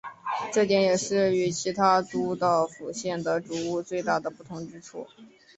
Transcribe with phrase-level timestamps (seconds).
[0.51, 5.05] 这点也是与其他都道府县的煮物最大的不同之处。